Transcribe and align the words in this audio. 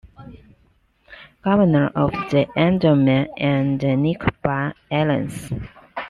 Governor 1.43 1.91
of 1.93 2.09
the 2.31 2.47
Andaman 2.57 3.27
and 3.37 3.79
Nicobar 4.01 4.73
Islands. 4.91 5.53